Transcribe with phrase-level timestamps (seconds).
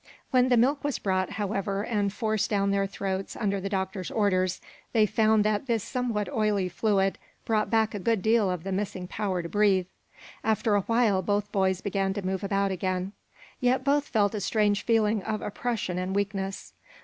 [0.31, 4.59] When the milk was brought, however, and forced down their throats under the doctor's orders,
[4.93, 9.07] they found that this somewhat oily fluid brought back a good deal of the missing
[9.07, 9.85] power to breathe.
[10.43, 13.11] After a while both boys began to move about again.
[13.59, 16.73] Yet both felt a strange feeling of oppression and weakness.